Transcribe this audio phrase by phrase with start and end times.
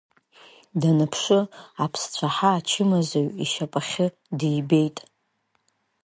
[0.79, 1.39] Даныԥшы,
[1.83, 4.97] аԥсцәаҳа ачымазаҩ ишьапахьы дибеит.